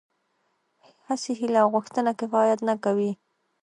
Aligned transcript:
هسې 1.07 1.31
هيله 1.39 1.59
او 1.63 1.67
غوښتنه 1.75 2.11
کفايت 2.19 2.59
نه 2.69 2.75
کوي. 2.83 3.11